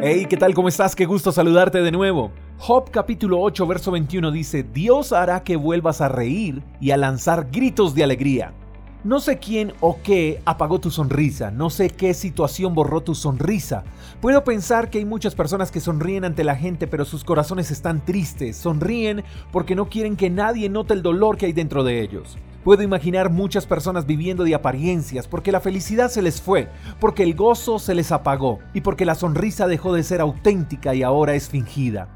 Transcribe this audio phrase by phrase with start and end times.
[0.00, 0.54] Hey, ¿qué tal?
[0.54, 0.94] ¿Cómo estás?
[0.94, 2.30] Qué gusto saludarte de nuevo.
[2.56, 7.48] Job capítulo 8, verso 21 dice, Dios hará que vuelvas a reír y a lanzar
[7.50, 8.54] gritos de alegría.
[9.02, 13.82] No sé quién o qué apagó tu sonrisa, no sé qué situación borró tu sonrisa.
[14.20, 18.04] Puedo pensar que hay muchas personas que sonríen ante la gente, pero sus corazones están
[18.04, 22.38] tristes, sonríen porque no quieren que nadie note el dolor que hay dentro de ellos.
[22.68, 26.68] Puedo imaginar muchas personas viviendo de apariencias porque la felicidad se les fue,
[27.00, 31.02] porque el gozo se les apagó y porque la sonrisa dejó de ser auténtica y
[31.02, 32.10] ahora es fingida.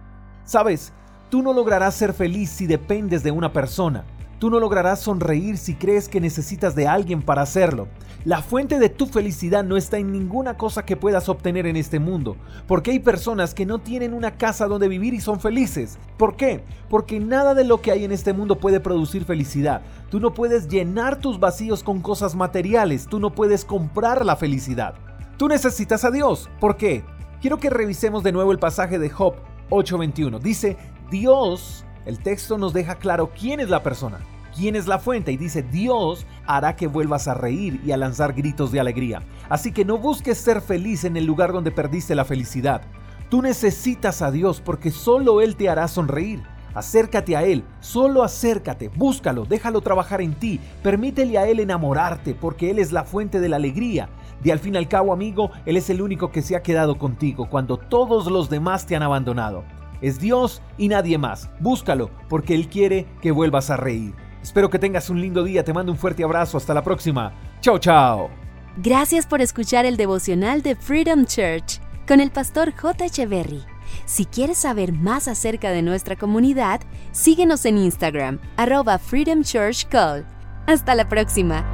[0.45, 0.93] Sabes,
[1.31, 4.05] tú no lograrás ser feliz si dependes de una persona.
[4.43, 7.87] Tú no lograrás sonreír si crees que necesitas de alguien para hacerlo.
[8.25, 12.01] La fuente de tu felicidad no está en ninguna cosa que puedas obtener en este
[12.01, 15.97] mundo, porque hay personas que no tienen una casa donde vivir y son felices.
[16.17, 16.65] ¿Por qué?
[16.91, 19.83] Porque nada de lo que hay en este mundo puede producir felicidad.
[20.11, 24.95] Tú no puedes llenar tus vacíos con cosas materiales, tú no puedes comprar la felicidad.
[25.37, 26.51] Tú necesitas a Dios.
[26.59, 27.05] ¿Por qué?
[27.41, 29.37] Quiero que revisemos de nuevo el pasaje de Job
[29.71, 30.41] 8:21.
[30.41, 30.77] Dice,
[31.13, 34.19] Dios, el texto nos deja claro quién es la persona
[34.55, 38.33] quién es la fuente y dice Dios hará que vuelvas a reír y a lanzar
[38.33, 39.23] gritos de alegría.
[39.49, 42.83] Así que no busques ser feliz en el lugar donde perdiste la felicidad.
[43.29, 46.43] Tú necesitas a Dios porque solo Él te hará sonreír.
[46.75, 52.71] Acércate a Él, solo acércate, búscalo, déjalo trabajar en ti, permítele a Él enamorarte porque
[52.71, 54.09] Él es la fuente de la alegría.
[54.43, 57.49] De al fin al cabo, amigo, Él es el único que se ha quedado contigo
[57.51, 59.65] cuando todos los demás te han abandonado.
[60.03, 61.49] Es Dios y nadie más.
[61.61, 64.15] Búscalo porque Él quiere que vuelvas a reír.
[64.43, 67.33] Espero que tengas un lindo día, te mando un fuerte abrazo, hasta la próxima.
[67.61, 68.29] Chao, chao.
[68.77, 73.05] Gracias por escuchar el devocional de Freedom Church con el pastor J.
[73.05, 73.63] Echeverry.
[74.05, 76.81] Si quieres saber más acerca de nuestra comunidad,
[77.13, 80.27] síguenos en Instagram, arroba Freedom Church Call.
[80.67, 81.72] Hasta la próxima.